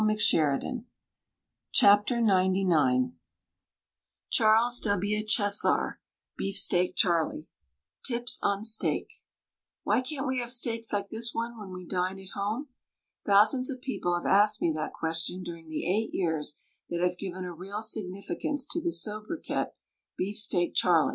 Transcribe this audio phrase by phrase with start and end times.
[0.01, 0.87] [i88] WRITTEN
[1.77, 3.13] FOR MEN BY MEN XCIX
[4.31, 5.97] Charles W, Chessar
[6.35, 7.51] ("Beefsteak Charlie")
[8.03, 9.07] TIPS ON STEAK
[9.83, 12.69] "Why can't we have steaks like this one when we dine at home?"
[13.27, 16.59] Thousands of people have asked me that question during the eight years
[16.89, 19.65] that have given a real significance to the sobriquet,
[20.17, 21.09] "Beefsteak Charlie."